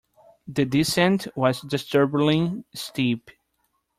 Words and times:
The 0.47 0.65
descent 0.65 1.27
was 1.35 1.61
disturbingly 1.61 2.63
steep. 2.73 3.29